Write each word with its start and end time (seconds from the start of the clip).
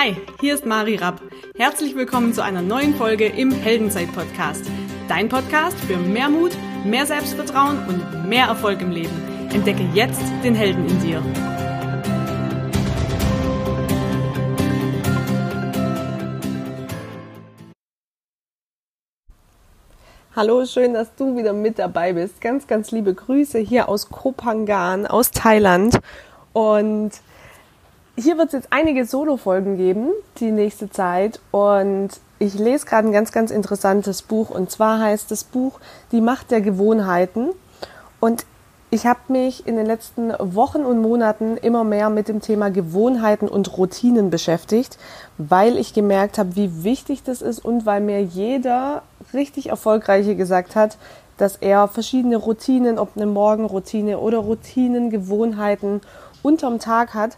Hi, 0.00 0.14
hier 0.40 0.54
ist 0.54 0.64
Mari 0.64 0.94
Rapp. 0.94 1.20
Herzlich 1.56 1.96
willkommen 1.96 2.32
zu 2.32 2.40
einer 2.40 2.62
neuen 2.62 2.94
Folge 2.94 3.26
im 3.26 3.50
Heldenzeit-Podcast. 3.50 4.64
Dein 5.08 5.28
Podcast 5.28 5.76
für 5.76 5.96
mehr 5.96 6.28
Mut, 6.28 6.52
mehr 6.84 7.04
Selbstvertrauen 7.04 7.78
und 7.88 8.28
mehr 8.28 8.46
Erfolg 8.46 8.80
im 8.80 8.92
Leben. 8.92 9.48
Entdecke 9.52 9.82
jetzt 9.94 10.22
den 10.44 10.54
Helden 10.54 10.86
in 10.86 11.00
dir. 11.00 11.20
Hallo, 20.36 20.64
schön, 20.64 20.94
dass 20.94 21.12
du 21.16 21.36
wieder 21.36 21.52
mit 21.52 21.80
dabei 21.80 22.12
bist. 22.12 22.40
Ganz, 22.40 22.68
ganz 22.68 22.92
liebe 22.92 23.14
Grüße 23.14 23.58
hier 23.58 23.88
aus 23.88 24.10
Kopangan, 24.10 25.08
aus 25.08 25.32
Thailand. 25.32 25.98
Und 26.52 27.10
hier 28.18 28.36
wird 28.36 28.48
es 28.48 28.52
jetzt 28.54 28.68
einige 28.70 29.04
Solo-Folgen 29.04 29.76
geben, 29.76 30.10
die 30.38 30.50
nächste 30.50 30.90
Zeit. 30.90 31.40
Und 31.52 32.10
ich 32.38 32.54
lese 32.54 32.84
gerade 32.84 33.08
ein 33.08 33.12
ganz, 33.12 33.32
ganz 33.32 33.50
interessantes 33.50 34.22
Buch. 34.22 34.50
Und 34.50 34.70
zwar 34.70 35.00
heißt 35.00 35.30
das 35.30 35.44
Buch 35.44 35.78
Die 36.10 36.20
Macht 36.20 36.50
der 36.50 36.60
Gewohnheiten. 36.60 37.50
Und 38.18 38.44
ich 38.90 39.06
habe 39.06 39.20
mich 39.28 39.66
in 39.66 39.76
den 39.76 39.86
letzten 39.86 40.32
Wochen 40.38 40.80
und 40.80 41.00
Monaten 41.00 41.58
immer 41.58 41.84
mehr 41.84 42.10
mit 42.10 42.26
dem 42.26 42.40
Thema 42.40 42.70
Gewohnheiten 42.70 43.46
und 43.46 43.76
Routinen 43.76 44.30
beschäftigt, 44.30 44.98
weil 45.36 45.76
ich 45.76 45.92
gemerkt 45.92 46.38
habe, 46.38 46.56
wie 46.56 46.82
wichtig 46.84 47.22
das 47.22 47.42
ist 47.42 47.62
und 47.62 47.84
weil 47.86 48.00
mir 48.00 48.22
jeder 48.22 49.02
richtig 49.34 49.68
erfolgreiche 49.68 50.36
gesagt 50.36 50.74
hat, 50.74 50.96
dass 51.36 51.56
er 51.56 51.86
verschiedene 51.86 52.38
Routinen, 52.38 52.98
ob 52.98 53.10
eine 53.14 53.26
Morgenroutine 53.26 54.18
oder 54.18 54.38
Routinen, 54.38 55.10
Gewohnheiten 55.10 56.00
unterm 56.42 56.78
Tag 56.78 57.14
hat 57.14 57.36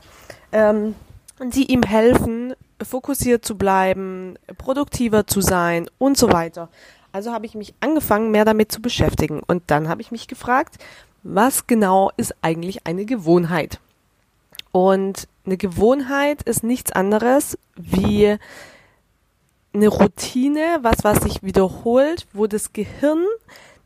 ähm, 0.53 0.95
die 1.41 1.73
ihm 1.73 1.83
helfen, 1.83 2.55
fokussiert 2.83 3.45
zu 3.45 3.57
bleiben, 3.57 4.37
produktiver 4.59 5.27
zu 5.27 5.41
sein 5.41 5.89
und 5.99 6.17
so 6.17 6.33
weiter. 6.33 6.69
Also 7.13 7.33
habe 7.33 7.47
ich 7.47 7.55
mich 7.55 7.75
angefangen, 7.81 8.31
mehr 8.31 8.45
damit 8.45 8.71
zu 8.71 8.81
beschäftigen. 8.81 9.41
Und 9.47 9.65
dann 9.67 9.89
habe 9.89 10.01
ich 10.01 10.11
mich 10.11 10.29
gefragt, 10.29 10.77
was 11.23 11.67
genau 11.67 12.11
ist 12.17 12.35
eigentlich 12.43 12.87
eine 12.87 13.05
Gewohnheit? 13.05 13.81
Und 14.73 15.29
eine 15.45 15.57
Gewohnheit 15.57 16.43
ist 16.43 16.63
nichts 16.63 16.93
anderes 16.93 17.59
wie 17.77 18.37
eine 19.73 19.89
Routine, 19.89 20.79
was, 20.83 21.03
was 21.03 21.21
sich 21.21 21.43
wiederholt, 21.43 22.27
wo 22.33 22.47
das 22.47 22.73
Gehirn 22.73 23.25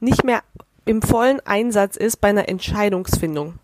nicht 0.00 0.24
mehr 0.24 0.42
im 0.84 1.02
vollen 1.02 1.40
Einsatz 1.40 1.96
ist 1.96 2.20
bei 2.20 2.28
einer 2.28 2.48
Entscheidungsfindung, 2.48 3.54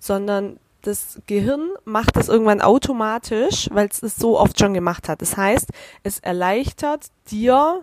sondern 0.00 0.58
das 0.86 1.20
Gehirn 1.26 1.70
macht 1.84 2.16
das 2.16 2.28
irgendwann 2.28 2.60
automatisch, 2.60 3.68
weil 3.72 3.88
es 3.88 4.02
es 4.02 4.16
so 4.16 4.38
oft 4.38 4.58
schon 4.58 4.74
gemacht 4.74 5.08
hat. 5.08 5.22
Das 5.22 5.36
heißt, 5.36 5.68
es 6.02 6.20
erleichtert 6.20 7.06
dir 7.30 7.82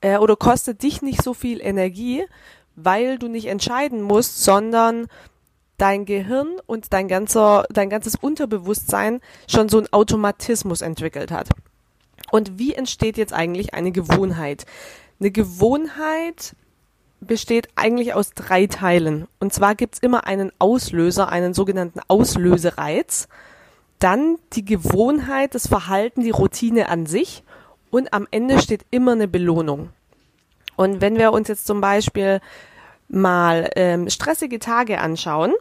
äh, 0.00 0.16
oder 0.18 0.36
kostet 0.36 0.82
dich 0.82 1.02
nicht 1.02 1.22
so 1.22 1.34
viel 1.34 1.60
Energie, 1.60 2.24
weil 2.76 3.18
du 3.18 3.28
nicht 3.28 3.46
entscheiden 3.46 4.02
musst, 4.02 4.42
sondern 4.42 5.08
dein 5.76 6.04
Gehirn 6.04 6.60
und 6.66 6.92
dein 6.92 7.08
ganzer, 7.08 7.64
dein 7.70 7.90
ganzes 7.90 8.16
Unterbewusstsein 8.16 9.20
schon 9.48 9.68
so 9.68 9.78
einen 9.78 9.92
Automatismus 9.92 10.80
entwickelt 10.80 11.30
hat. 11.30 11.48
Und 12.30 12.58
wie 12.58 12.74
entsteht 12.74 13.16
jetzt 13.16 13.32
eigentlich 13.32 13.74
eine 13.74 13.92
Gewohnheit? 13.92 14.66
Eine 15.20 15.30
Gewohnheit 15.30 16.54
besteht 17.20 17.68
eigentlich 17.74 18.14
aus 18.14 18.30
drei 18.34 18.66
Teilen. 18.66 19.26
Und 19.40 19.52
zwar 19.52 19.74
gibt's 19.74 19.98
immer 19.98 20.26
einen 20.26 20.52
Auslöser, 20.58 21.28
einen 21.28 21.54
sogenannten 21.54 22.00
Auslösereiz, 22.08 23.28
dann 23.98 24.36
die 24.52 24.64
Gewohnheit, 24.64 25.54
das 25.54 25.66
Verhalten, 25.66 26.22
die 26.22 26.30
Routine 26.30 26.88
an 26.88 27.06
sich 27.06 27.42
und 27.90 28.12
am 28.12 28.26
Ende 28.30 28.60
steht 28.60 28.86
immer 28.90 29.12
eine 29.12 29.28
Belohnung. 29.28 29.90
Und 30.76 31.00
wenn 31.00 31.18
wir 31.18 31.32
uns 31.32 31.48
jetzt 31.48 31.66
zum 31.66 31.80
Beispiel 31.80 32.40
mal 33.08 33.70
ähm, 33.74 34.08
stressige 34.08 34.58
Tage 34.58 35.00
anschauen 35.00 35.54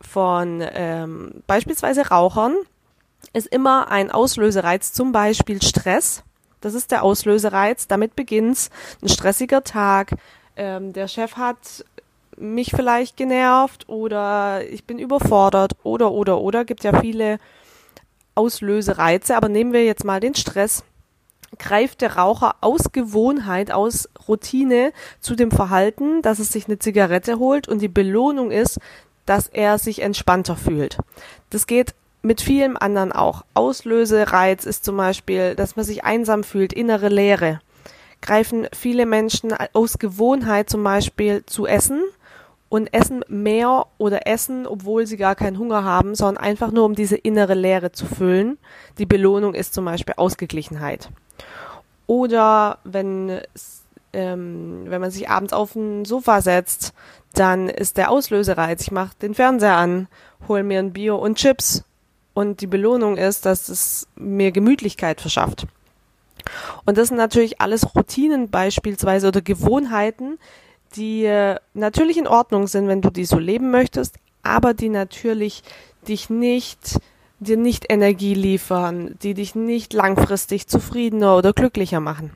von 0.00 0.62
ähm, 0.72 1.42
beispielsweise 1.46 2.08
Rauchern, 2.08 2.54
ist 3.32 3.46
immer 3.46 3.90
ein 3.90 4.10
Auslösereiz, 4.10 4.92
zum 4.92 5.12
Beispiel 5.12 5.62
Stress. 5.62 6.22
Das 6.60 6.74
ist 6.74 6.90
der 6.90 7.02
Auslösereiz. 7.02 7.86
Damit 7.86 8.16
beginnt's. 8.16 8.70
Ein 9.02 9.08
stressiger 9.08 9.62
Tag, 9.62 10.14
ähm, 10.58 10.92
der 10.92 11.08
Chef 11.08 11.36
hat 11.36 11.84
mich 12.36 12.70
vielleicht 12.70 13.16
genervt 13.16 13.88
oder 13.88 14.62
ich 14.68 14.84
bin 14.84 14.98
überfordert 14.98 15.72
oder 15.82 16.12
oder 16.12 16.40
oder 16.40 16.64
gibt 16.64 16.84
ja 16.84 17.00
viele 17.00 17.38
Auslösereize, 18.34 19.36
aber 19.36 19.48
nehmen 19.48 19.72
wir 19.72 19.84
jetzt 19.84 20.04
mal 20.04 20.20
den 20.20 20.34
Stress. 20.34 20.84
Greift 21.58 22.02
der 22.02 22.16
Raucher 22.16 22.56
aus 22.60 22.92
Gewohnheit, 22.92 23.72
aus 23.72 24.08
Routine 24.28 24.92
zu 25.20 25.34
dem 25.34 25.50
Verhalten, 25.50 26.22
dass 26.22 26.38
er 26.38 26.44
sich 26.44 26.66
eine 26.66 26.78
Zigarette 26.78 27.38
holt 27.38 27.66
und 27.66 27.80
die 27.80 27.88
Belohnung 27.88 28.50
ist, 28.50 28.78
dass 29.26 29.48
er 29.48 29.78
sich 29.78 30.02
entspannter 30.02 30.56
fühlt. 30.56 30.98
Das 31.50 31.66
geht 31.66 31.94
mit 32.22 32.40
vielem 32.40 32.76
anderen 32.76 33.12
auch. 33.12 33.44
Auslösereiz 33.54 34.66
ist 34.66 34.84
zum 34.84 34.98
Beispiel, 34.98 35.54
dass 35.54 35.76
man 35.76 35.84
sich 35.84 36.04
einsam 36.04 36.44
fühlt, 36.44 36.72
innere 36.72 37.08
Leere 37.08 37.60
greifen 38.20 38.66
viele 38.72 39.06
Menschen 39.06 39.52
aus 39.72 39.98
Gewohnheit 39.98 40.68
zum 40.70 40.82
Beispiel 40.82 41.44
zu 41.46 41.66
essen 41.66 42.02
und 42.68 42.92
essen 42.92 43.24
mehr 43.28 43.86
oder 43.96 44.26
essen, 44.26 44.66
obwohl 44.66 45.06
sie 45.06 45.16
gar 45.16 45.34
keinen 45.34 45.58
Hunger 45.58 45.84
haben, 45.84 46.14
sondern 46.14 46.42
einfach 46.42 46.70
nur 46.70 46.84
um 46.84 46.94
diese 46.94 47.16
innere 47.16 47.54
Leere 47.54 47.92
zu 47.92 48.06
füllen. 48.06 48.58
Die 48.98 49.06
Belohnung 49.06 49.54
ist 49.54 49.72
zum 49.72 49.84
Beispiel 49.84 50.14
Ausgeglichenheit. 50.16 51.08
Oder 52.06 52.78
wenn 52.84 53.40
ähm, 54.12 54.84
wenn 54.86 55.00
man 55.00 55.10
sich 55.10 55.28
abends 55.28 55.52
auf 55.52 55.74
ein 55.74 56.04
Sofa 56.04 56.40
setzt, 56.40 56.94
dann 57.34 57.68
ist 57.68 57.96
der 57.96 58.10
Auslösereiz. 58.10 58.82
Ich 58.82 58.90
mache 58.90 59.14
den 59.20 59.34
Fernseher 59.34 59.76
an, 59.76 60.08
hol 60.48 60.62
mir 60.62 60.78
ein 60.78 60.92
Bier 60.92 61.16
und 61.18 61.36
Chips 61.36 61.84
und 62.34 62.60
die 62.60 62.66
Belohnung 62.66 63.16
ist, 63.16 63.46
dass 63.46 63.68
es 63.68 64.08
mir 64.16 64.50
Gemütlichkeit 64.50 65.20
verschafft. 65.20 65.66
Und 66.84 66.98
das 66.98 67.08
sind 67.08 67.16
natürlich 67.16 67.60
alles 67.60 67.94
Routinen 67.94 68.50
beispielsweise 68.50 69.28
oder 69.28 69.42
Gewohnheiten, 69.42 70.38
die 70.96 71.24
äh, 71.24 71.56
natürlich 71.74 72.16
in 72.16 72.26
Ordnung 72.26 72.66
sind, 72.66 72.88
wenn 72.88 73.02
du 73.02 73.10
die 73.10 73.24
so 73.24 73.38
leben 73.38 73.70
möchtest, 73.70 74.16
aber 74.42 74.74
die 74.74 74.88
natürlich 74.88 75.62
dich 76.06 76.30
nicht 76.30 76.98
dir 77.40 77.56
nicht 77.56 77.86
Energie 77.88 78.34
liefern, 78.34 79.16
die 79.22 79.34
dich 79.34 79.54
nicht 79.54 79.92
langfristig 79.92 80.66
zufriedener 80.66 81.36
oder 81.36 81.52
glücklicher 81.52 82.00
machen. 82.00 82.32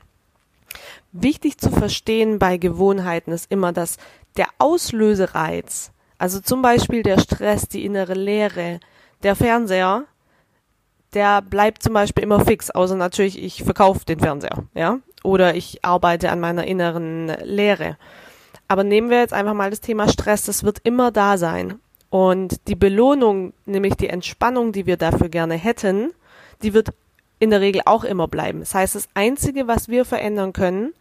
Wichtig 1.11 1.57
zu 1.57 1.69
verstehen 1.69 2.39
bei 2.39 2.57
Gewohnheiten 2.57 3.31
ist 3.31 3.51
immer, 3.51 3.73
dass 3.73 3.97
der 4.37 4.47
Auslösereiz, 4.57 5.91
also 6.17 6.39
zum 6.39 6.61
Beispiel 6.61 7.03
der 7.03 7.19
Stress, 7.19 7.67
die 7.67 7.85
innere 7.85 8.13
Leere, 8.13 8.79
der 9.21 9.35
Fernseher, 9.35 10.05
der 11.13 11.41
bleibt 11.41 11.83
zum 11.83 11.93
Beispiel 11.93 12.23
immer 12.23 12.43
fix, 12.43 12.69
außer 12.69 12.95
natürlich, 12.95 13.41
ich 13.41 13.63
verkaufe 13.63 14.05
den 14.05 14.19
Fernseher, 14.19 14.63
ja, 14.73 14.99
oder 15.23 15.55
ich 15.55 15.83
arbeite 15.83 16.31
an 16.31 16.39
meiner 16.39 16.65
inneren 16.65 17.27
Lehre. 17.43 17.97
Aber 18.67 18.83
nehmen 18.83 19.09
wir 19.09 19.19
jetzt 19.19 19.33
einfach 19.33 19.53
mal 19.53 19.69
das 19.69 19.81
Thema 19.81 20.07
Stress, 20.07 20.43
das 20.43 20.63
wird 20.63 20.79
immer 20.83 21.11
da 21.11 21.37
sein. 21.37 21.79
Und 22.09 22.67
die 22.67 22.75
Belohnung, 22.75 23.53
nämlich 23.65 23.95
die 23.95 24.09
Entspannung, 24.09 24.71
die 24.71 24.85
wir 24.85 24.97
dafür 24.97 25.29
gerne 25.29 25.55
hätten, 25.55 26.11
die 26.61 26.73
wird 26.73 26.89
in 27.39 27.49
der 27.49 27.61
Regel 27.61 27.81
auch 27.85 28.03
immer 28.03 28.27
bleiben. 28.27 28.59
Das 28.59 28.75
heißt, 28.75 28.95
das 28.95 29.09
Einzige, 29.15 29.67
was 29.67 29.89
wir 29.89 30.05
verändern 30.05 30.53
können, 30.53 30.93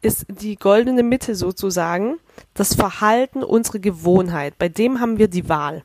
ist 0.00 0.26
die 0.28 0.56
goldene 0.56 1.02
Mitte 1.02 1.34
sozusagen, 1.34 2.18
das 2.54 2.74
Verhalten, 2.74 3.42
unsere 3.42 3.80
Gewohnheit. 3.80 4.54
Bei 4.58 4.68
dem 4.68 5.00
haben 5.00 5.18
wir 5.18 5.28
die 5.28 5.48
Wahl. 5.48 5.82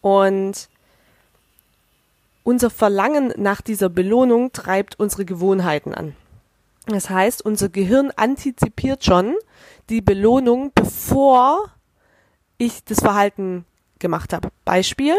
Und 0.00 0.68
unser 2.48 2.70
Verlangen 2.70 3.34
nach 3.36 3.60
dieser 3.60 3.90
Belohnung 3.90 4.52
treibt 4.52 4.98
unsere 4.98 5.26
Gewohnheiten 5.26 5.92
an. 5.92 6.16
Das 6.86 7.10
heißt, 7.10 7.44
unser 7.44 7.68
Gehirn 7.68 8.10
antizipiert 8.16 9.04
schon 9.04 9.34
die 9.90 10.00
Belohnung, 10.00 10.72
bevor 10.74 11.66
ich 12.56 12.82
das 12.84 13.00
Verhalten 13.00 13.66
gemacht 13.98 14.32
habe. 14.32 14.48
Beispiel. 14.64 15.14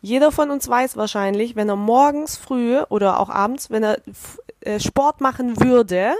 Jeder 0.00 0.32
von 0.32 0.50
uns 0.50 0.66
weiß 0.66 0.96
wahrscheinlich, 0.96 1.56
wenn 1.56 1.68
er 1.68 1.76
morgens 1.76 2.38
früh 2.38 2.80
oder 2.88 3.20
auch 3.20 3.28
abends, 3.28 3.68
wenn 3.68 3.82
er 3.82 3.98
äh, 4.60 4.80
Sport 4.80 5.20
machen 5.20 5.60
würde, 5.60 6.14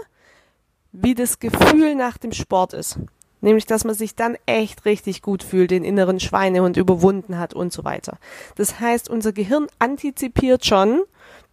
wie 0.92 1.14
das 1.14 1.38
Gefühl 1.38 1.94
nach 1.94 2.18
dem 2.18 2.32
Sport 2.32 2.74
ist. 2.74 2.98
Nämlich, 3.42 3.66
dass 3.66 3.84
man 3.84 3.94
sich 3.94 4.14
dann 4.14 4.38
echt 4.46 4.86
richtig 4.86 5.20
gut 5.20 5.42
fühlt, 5.42 5.70
den 5.70 5.84
inneren 5.84 6.20
Schweinehund 6.20 6.78
überwunden 6.78 7.38
hat 7.38 7.52
und 7.52 7.72
so 7.72 7.84
weiter. 7.84 8.16
Das 8.54 8.80
heißt, 8.80 9.10
unser 9.10 9.32
Gehirn 9.32 9.66
antizipiert 9.78 10.64
schon 10.64 11.02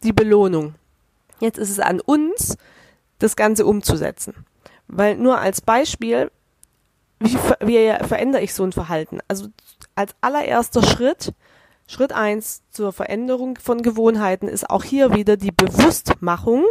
die 0.03 0.13
Belohnung. 0.13 0.75
Jetzt 1.39 1.57
ist 1.57 1.71
es 1.71 1.79
an 1.79 1.99
uns, 1.99 2.57
das 3.17 3.35
Ganze 3.35 3.65
umzusetzen. 3.65 4.45
Weil 4.87 5.17
nur 5.17 5.39
als 5.39 5.61
Beispiel, 5.61 6.31
wie, 7.19 7.37
wie 7.59 7.93
verändere 8.07 8.43
ich 8.43 8.53
so 8.53 8.63
ein 8.63 8.71
Verhalten? 8.71 9.19
Also 9.27 9.47
als 9.95 10.15
allererster 10.21 10.83
Schritt 10.83 11.33
Schritt 11.89 12.13
eins 12.13 12.61
zur 12.69 12.93
Veränderung 12.93 13.57
von 13.57 13.81
Gewohnheiten 13.81 14.47
ist 14.47 14.69
auch 14.69 14.83
hier 14.83 15.15
wieder 15.15 15.37
die 15.37 15.51
Bewusstmachung. 15.51 16.63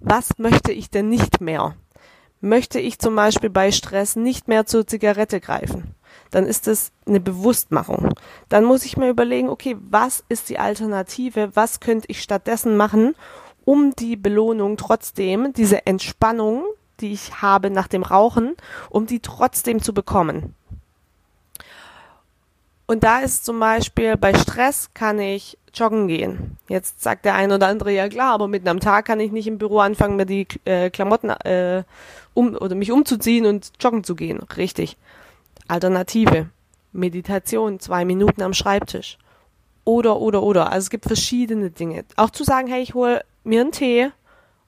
Was 0.00 0.36
möchte 0.36 0.70
ich 0.70 0.90
denn 0.90 1.08
nicht 1.08 1.40
mehr? 1.40 1.76
Möchte 2.40 2.80
ich 2.80 2.98
zum 2.98 3.14
Beispiel 3.16 3.50
bei 3.50 3.70
Stress 3.70 4.16
nicht 4.16 4.48
mehr 4.48 4.64
zur 4.64 4.86
Zigarette 4.86 5.40
greifen? 5.40 5.94
Dann 6.30 6.46
ist 6.46 6.68
es 6.68 6.90
eine 7.06 7.20
Bewusstmachung. 7.20 8.14
Dann 8.48 8.64
muss 8.64 8.84
ich 8.84 8.96
mir 8.96 9.10
überlegen, 9.10 9.50
okay, 9.50 9.76
was 9.78 10.24
ist 10.28 10.48
die 10.48 10.58
Alternative? 10.58 11.50
Was 11.54 11.80
könnte 11.80 12.06
ich 12.08 12.22
stattdessen 12.22 12.76
machen, 12.76 13.14
um 13.64 13.94
die 13.94 14.16
Belohnung 14.16 14.78
trotzdem, 14.78 15.52
diese 15.52 15.86
Entspannung, 15.86 16.64
die 17.00 17.12
ich 17.12 17.42
habe 17.42 17.70
nach 17.70 17.88
dem 17.88 18.02
Rauchen, 18.02 18.56
um 18.88 19.06
die 19.06 19.20
trotzdem 19.20 19.82
zu 19.82 19.92
bekommen? 19.92 20.54
Und 22.86 23.04
da 23.04 23.20
ist 23.20 23.44
zum 23.44 23.60
Beispiel 23.60 24.16
bei 24.16 24.34
Stress 24.34 24.90
kann 24.94 25.20
ich 25.20 25.58
joggen 25.74 26.08
gehen. 26.08 26.56
Jetzt 26.68 27.02
sagt 27.02 27.24
der 27.24 27.34
eine 27.34 27.54
oder 27.56 27.68
andere, 27.68 27.92
ja 27.92 28.08
klar, 28.08 28.32
aber 28.32 28.48
mitten 28.48 28.68
am 28.68 28.80
Tag 28.80 29.04
kann 29.04 29.20
ich 29.20 29.32
nicht 29.32 29.46
im 29.46 29.58
Büro 29.58 29.78
anfangen, 29.78 30.16
mir 30.16 30.26
die 30.26 30.46
äh, 30.64 30.90
Klamotten 30.90 31.30
äh, 31.30 31.84
um 32.34 32.54
oder 32.54 32.74
mich 32.74 32.92
umzuziehen 32.92 33.46
und 33.46 33.72
joggen 33.80 34.04
zu 34.04 34.14
gehen. 34.14 34.40
Richtig. 34.56 34.96
Alternative. 35.68 36.48
Meditation, 36.92 37.78
zwei 37.78 38.04
Minuten 38.04 38.42
am 38.42 38.54
Schreibtisch. 38.54 39.18
Oder, 39.84 40.20
oder, 40.20 40.42
oder. 40.42 40.72
Also 40.72 40.86
es 40.86 40.90
gibt 40.90 41.06
verschiedene 41.06 41.70
Dinge. 41.70 42.04
Auch 42.16 42.30
zu 42.30 42.44
sagen, 42.44 42.68
hey, 42.68 42.82
ich 42.82 42.94
hole 42.94 43.24
mir 43.44 43.60
einen 43.60 43.72
Tee 43.72 44.10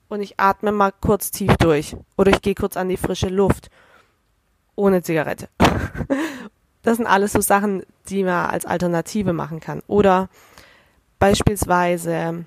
und 0.07 0.21
ich 0.21 0.39
atme 0.39 0.71
mal 0.71 0.91
kurz 0.91 1.31
tief 1.31 1.55
durch. 1.57 1.95
Oder 2.17 2.31
ich 2.31 2.41
gehe 2.41 2.55
kurz 2.55 2.77
an 2.77 2.89
die 2.89 2.97
frische 2.97 3.29
Luft. 3.29 3.69
Ohne 4.75 5.01
Zigarette. 5.01 5.49
Das 6.85 6.97
sind 6.97 7.07
alles 7.07 7.31
so 7.31 7.39
Sachen, 7.39 7.83
die 8.09 8.23
man 8.23 8.49
als 8.49 8.65
Alternative 8.65 9.31
machen 9.31 9.61
kann. 9.61 9.81
Oder 9.87 10.27
beispielsweise 11.19 12.45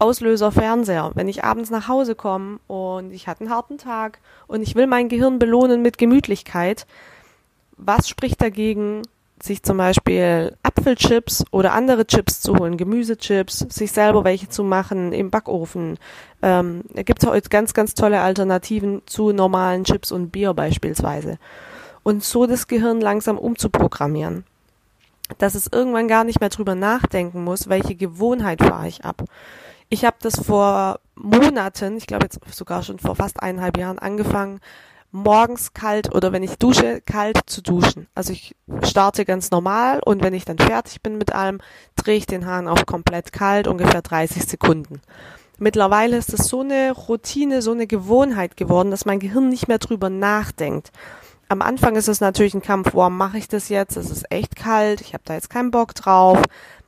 Auslöser 0.00 0.52
Fernseher. 0.52 1.10
Wenn 1.14 1.28
ich 1.28 1.42
abends 1.42 1.70
nach 1.70 1.88
Hause 1.88 2.14
komme 2.14 2.60
und 2.68 3.12
ich 3.12 3.26
hatte 3.26 3.40
einen 3.40 3.50
harten 3.50 3.78
Tag 3.78 4.20
und 4.46 4.62
ich 4.62 4.76
will 4.76 4.86
mein 4.86 5.08
Gehirn 5.08 5.40
belohnen 5.40 5.82
mit 5.82 5.98
Gemütlichkeit, 5.98 6.86
was 7.76 8.08
spricht 8.08 8.40
dagegen, 8.40 9.02
sich 9.42 9.62
zum 9.62 9.76
Beispiel 9.76 10.56
Apfelchips 10.62 11.44
oder 11.50 11.72
andere 11.72 12.06
Chips 12.06 12.40
zu 12.40 12.56
holen, 12.56 12.76
Gemüsechips, 12.76 13.66
sich 13.70 13.92
selber 13.92 14.24
welche 14.24 14.48
zu 14.48 14.64
machen 14.64 15.12
im 15.12 15.30
Backofen. 15.30 15.98
Ähm, 16.42 16.82
da 16.92 17.02
gibt 17.02 17.22
es 17.22 17.28
heute 17.28 17.48
ganz, 17.48 17.74
ganz 17.74 17.94
tolle 17.94 18.20
Alternativen 18.20 19.02
zu 19.06 19.32
normalen 19.32 19.84
Chips 19.84 20.12
und 20.12 20.30
Bier 20.30 20.54
beispielsweise 20.54 21.38
und 22.02 22.24
so 22.24 22.46
das 22.46 22.68
Gehirn 22.68 23.00
langsam 23.00 23.38
umzuprogrammieren. 23.38 24.44
Dass 25.36 25.54
es 25.54 25.68
irgendwann 25.70 26.08
gar 26.08 26.24
nicht 26.24 26.40
mehr 26.40 26.48
drüber 26.48 26.74
nachdenken 26.74 27.44
muss, 27.44 27.68
welche 27.68 27.94
Gewohnheit 27.94 28.62
fahre 28.62 28.88
ich 28.88 29.04
ab. 29.04 29.24
Ich 29.90 30.04
habe 30.04 30.16
das 30.20 30.40
vor 30.40 31.00
Monaten, 31.14 31.96
ich 31.96 32.06
glaube 32.06 32.24
jetzt 32.24 32.40
sogar 32.54 32.82
schon 32.82 32.98
vor 32.98 33.16
fast 33.16 33.42
eineinhalb 33.42 33.76
Jahren 33.78 33.98
angefangen, 33.98 34.60
morgens 35.10 35.72
kalt 35.72 36.14
oder 36.14 36.32
wenn 36.32 36.42
ich 36.42 36.56
dusche, 36.58 37.00
kalt 37.00 37.38
zu 37.46 37.62
duschen. 37.62 38.06
Also 38.14 38.32
ich 38.32 38.54
starte 38.82 39.24
ganz 39.24 39.50
normal 39.50 40.00
und 40.04 40.22
wenn 40.22 40.34
ich 40.34 40.44
dann 40.44 40.58
fertig 40.58 41.02
bin 41.02 41.16
mit 41.16 41.32
allem, 41.32 41.60
drehe 41.96 42.16
ich 42.16 42.26
den 42.26 42.46
Hahn 42.46 42.68
auf 42.68 42.84
komplett 42.86 43.32
kalt, 43.32 43.66
ungefähr 43.66 44.02
30 44.02 44.44
Sekunden. 44.44 45.00
Mittlerweile 45.58 46.16
ist 46.16 46.32
es 46.32 46.48
so 46.48 46.60
eine 46.60 46.92
Routine, 46.92 47.62
so 47.62 47.72
eine 47.72 47.86
Gewohnheit 47.86 48.56
geworden, 48.56 48.90
dass 48.90 49.06
mein 49.06 49.18
Gehirn 49.18 49.48
nicht 49.48 49.66
mehr 49.66 49.78
drüber 49.78 50.10
nachdenkt 50.10 50.92
am 51.48 51.62
Anfang 51.62 51.96
ist 51.96 52.08
es 52.08 52.20
natürlich 52.20 52.54
ein 52.54 52.62
Kampf, 52.62 52.94
warum 52.94 53.16
mache 53.16 53.38
ich 53.38 53.48
das 53.48 53.68
jetzt? 53.68 53.96
Es 53.96 54.10
ist 54.10 54.30
echt 54.30 54.56
kalt, 54.56 55.00
ich 55.00 55.14
habe 55.14 55.24
da 55.24 55.34
jetzt 55.34 55.50
keinen 55.50 55.70
Bock 55.70 55.94
drauf. 55.94 56.42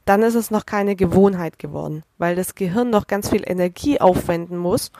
Dann 0.04 0.22
ist 0.22 0.34
es 0.34 0.50
noch 0.50 0.66
keine 0.66 0.96
Gewohnheit 0.96 1.58
geworden, 1.58 2.02
weil 2.18 2.34
das 2.34 2.54
Gehirn 2.54 2.90
noch 2.90 3.06
ganz 3.06 3.30
viel 3.30 3.42
Energie 3.46 4.00
aufwenden 4.00 4.58
muss, 4.58 4.90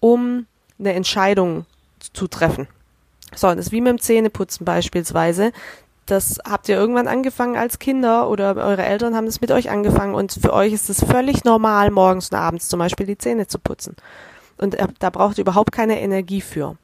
um 0.00 0.46
eine 0.78 0.92
Entscheidung 0.92 1.66
zu 2.12 2.26
treffen. 2.26 2.68
So, 3.34 3.48
das 3.48 3.66
ist 3.66 3.72
wie 3.72 3.80
mit 3.80 3.90
dem 3.90 4.00
Zähneputzen 4.00 4.64
beispielsweise. 4.64 5.52
Das 6.06 6.38
habt 6.44 6.68
ihr 6.68 6.76
irgendwann 6.76 7.06
angefangen 7.06 7.56
als 7.56 7.78
Kinder 7.78 8.28
oder 8.28 8.56
eure 8.56 8.84
Eltern 8.84 9.14
haben 9.14 9.26
das 9.26 9.40
mit 9.40 9.52
euch 9.52 9.70
angefangen 9.70 10.14
und 10.14 10.32
für 10.32 10.52
euch 10.52 10.72
ist 10.72 10.90
es 10.90 11.04
völlig 11.04 11.44
normal, 11.44 11.90
morgens 11.90 12.30
und 12.30 12.38
abends 12.38 12.68
zum 12.68 12.80
Beispiel 12.80 13.06
die 13.06 13.18
Zähne 13.18 13.46
zu 13.46 13.58
putzen. 13.60 13.94
Und 14.60 14.76
da 14.98 15.10
braucht 15.10 15.38
ihr 15.38 15.42
überhaupt 15.42 15.72
keine 15.72 16.00
Energie 16.00 16.42
für. 16.42 16.76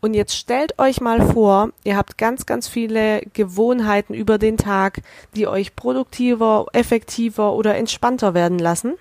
Und 0.00 0.14
jetzt 0.14 0.36
stellt 0.36 0.78
euch 0.78 1.00
mal 1.00 1.32
vor, 1.32 1.70
ihr 1.82 1.96
habt 1.96 2.16
ganz, 2.16 2.46
ganz 2.46 2.68
viele 2.68 3.22
Gewohnheiten 3.32 4.14
über 4.14 4.38
den 4.38 4.56
Tag, 4.56 5.00
die 5.34 5.48
euch 5.48 5.74
produktiver, 5.74 6.66
effektiver 6.72 7.52
oder 7.54 7.74
entspannter 7.76 8.34
werden 8.34 8.58
lassen, 8.58 8.94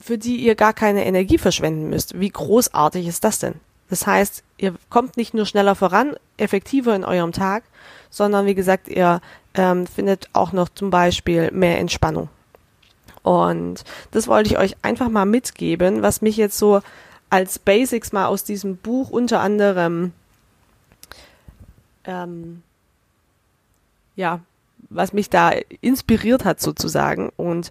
für 0.00 0.16
die 0.16 0.36
ihr 0.36 0.54
gar 0.54 0.72
keine 0.72 1.04
Energie 1.04 1.38
verschwenden 1.38 1.90
müsst. 1.90 2.20
Wie 2.20 2.30
großartig 2.30 3.08
ist 3.08 3.24
das 3.24 3.40
denn? 3.40 3.54
Das 3.88 4.06
heißt, 4.06 4.44
ihr 4.58 4.74
kommt 4.88 5.16
nicht 5.16 5.34
nur 5.34 5.46
schneller 5.46 5.74
voran, 5.74 6.14
effektiver 6.36 6.94
in 6.94 7.04
eurem 7.04 7.32
Tag, 7.32 7.64
sondern 8.08 8.46
wie 8.46 8.54
gesagt, 8.54 8.86
ihr 8.86 9.20
ähm, 9.54 9.88
findet 9.88 10.30
auch 10.32 10.52
noch 10.52 10.68
zum 10.68 10.90
Beispiel 10.90 11.50
mehr 11.50 11.78
Entspannung. 11.80 12.28
Und 13.22 13.84
das 14.10 14.28
wollte 14.28 14.50
ich 14.50 14.58
euch 14.58 14.76
einfach 14.82 15.08
mal 15.08 15.26
mitgeben, 15.26 16.02
was 16.02 16.22
mich 16.22 16.36
jetzt 16.36 16.58
so 16.58 16.80
als 17.28 17.58
Basics 17.58 18.12
mal 18.12 18.26
aus 18.26 18.44
diesem 18.44 18.76
Buch 18.76 19.10
unter 19.10 19.40
anderem 19.40 20.12
ähm, 22.04 22.62
ja, 24.16 24.40
was 24.88 25.12
mich 25.12 25.30
da 25.30 25.52
inspiriert 25.80 26.44
hat 26.44 26.60
sozusagen 26.60 27.30
und 27.36 27.70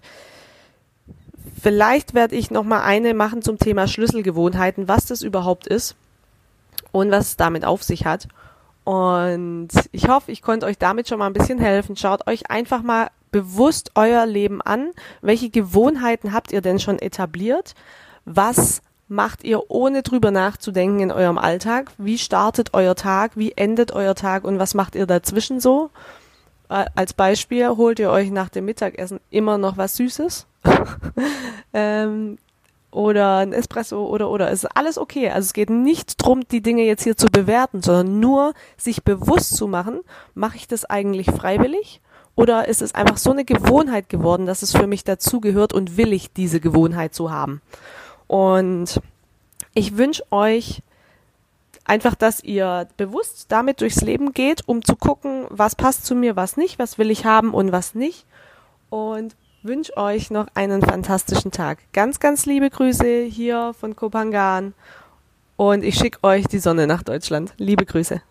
vielleicht 1.60 2.14
werde 2.14 2.36
ich 2.36 2.50
noch 2.50 2.64
mal 2.64 2.82
eine 2.82 3.14
machen 3.14 3.42
zum 3.42 3.58
Thema 3.58 3.86
Schlüsselgewohnheiten, 3.86 4.88
was 4.88 5.06
das 5.06 5.22
überhaupt 5.22 5.66
ist 5.66 5.94
und 6.92 7.10
was 7.10 7.28
es 7.28 7.36
damit 7.36 7.64
auf 7.64 7.82
sich 7.82 8.06
hat. 8.06 8.28
Und 8.84 9.68
ich 9.92 10.08
hoffe, 10.08 10.32
ich 10.32 10.40
konnte 10.40 10.66
euch 10.66 10.78
damit 10.78 11.08
schon 11.08 11.18
mal 11.18 11.26
ein 11.26 11.34
bisschen 11.34 11.58
helfen. 11.58 11.96
Schaut 11.96 12.26
euch 12.26 12.50
einfach 12.50 12.82
mal 12.82 13.10
bewusst 13.30 13.92
euer 13.94 14.26
Leben 14.26 14.60
an. 14.62 14.90
Welche 15.20 15.50
Gewohnheiten 15.50 16.32
habt 16.32 16.52
ihr 16.52 16.60
denn 16.60 16.78
schon 16.78 16.98
etabliert? 16.98 17.74
Was 18.24 18.82
macht 19.08 19.42
ihr 19.44 19.70
ohne 19.70 20.02
drüber 20.02 20.30
nachzudenken 20.30 21.00
in 21.00 21.12
eurem 21.12 21.36
Alltag? 21.36 21.90
Wie 21.98 22.18
startet 22.18 22.74
euer 22.74 22.94
Tag? 22.94 23.32
Wie 23.34 23.52
endet 23.52 23.92
euer 23.92 24.14
Tag? 24.14 24.44
Und 24.44 24.58
was 24.58 24.74
macht 24.74 24.94
ihr 24.94 25.06
dazwischen 25.06 25.60
so? 25.60 25.90
Äh, 26.68 26.86
als 26.94 27.12
Beispiel 27.12 27.68
holt 27.68 27.98
ihr 27.98 28.10
euch 28.10 28.30
nach 28.30 28.48
dem 28.48 28.64
Mittagessen 28.64 29.20
immer 29.30 29.58
noch 29.58 29.76
was 29.76 29.96
Süßes 29.96 30.46
ähm, 31.72 32.38
oder 32.92 33.38
ein 33.38 33.52
Espresso 33.52 34.06
oder 34.06 34.30
oder 34.30 34.50
es 34.50 34.64
ist 34.64 34.76
alles 34.76 34.96
okay. 34.96 35.30
Also 35.30 35.46
es 35.46 35.52
geht 35.52 35.70
nicht 35.70 36.14
drum, 36.24 36.42
die 36.48 36.62
Dinge 36.62 36.84
jetzt 36.84 37.02
hier 37.02 37.16
zu 37.16 37.26
bewerten, 37.26 37.82
sondern 37.82 38.20
nur 38.20 38.54
sich 38.76 39.02
bewusst 39.02 39.56
zu 39.56 39.66
machen, 39.66 40.00
mache 40.34 40.56
ich 40.56 40.68
das 40.68 40.84
eigentlich 40.84 41.26
freiwillig 41.26 42.00
oder 42.40 42.68
ist 42.68 42.80
es 42.80 42.94
einfach 42.94 43.18
so 43.18 43.32
eine 43.32 43.44
Gewohnheit 43.44 44.08
geworden, 44.08 44.46
dass 44.46 44.62
es 44.62 44.72
für 44.72 44.86
mich 44.86 45.04
dazugehört 45.04 45.74
und 45.74 45.98
will 45.98 46.14
ich 46.14 46.32
diese 46.32 46.58
Gewohnheit 46.58 47.14
so 47.14 47.30
haben? 47.30 47.60
Und 48.28 48.98
ich 49.74 49.98
wünsche 49.98 50.24
euch 50.30 50.82
einfach, 51.84 52.14
dass 52.14 52.42
ihr 52.42 52.88
bewusst 52.96 53.46
damit 53.50 53.82
durchs 53.82 54.00
Leben 54.00 54.32
geht, 54.32 54.66
um 54.66 54.82
zu 54.82 54.96
gucken, 54.96 55.44
was 55.50 55.76
passt 55.76 56.06
zu 56.06 56.14
mir, 56.14 56.34
was 56.34 56.56
nicht, 56.56 56.78
was 56.78 56.96
will 56.96 57.10
ich 57.10 57.26
haben 57.26 57.52
und 57.52 57.72
was 57.72 57.94
nicht. 57.94 58.24
Und 58.88 59.36
wünsche 59.62 59.94
euch 59.98 60.30
noch 60.30 60.46
einen 60.54 60.80
fantastischen 60.80 61.50
Tag. 61.50 61.80
Ganz, 61.92 62.20
ganz 62.20 62.46
liebe 62.46 62.70
Grüße 62.70 63.24
hier 63.24 63.74
von 63.78 63.94
Kopangan 63.96 64.72
und 65.56 65.84
ich 65.84 65.96
schicke 65.96 66.20
euch 66.22 66.46
die 66.46 66.58
Sonne 66.58 66.86
nach 66.86 67.02
Deutschland. 67.02 67.52
Liebe 67.58 67.84
Grüße. 67.84 68.22